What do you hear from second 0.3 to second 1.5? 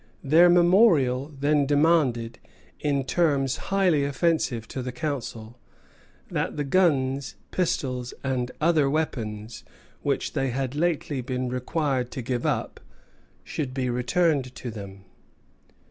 memorial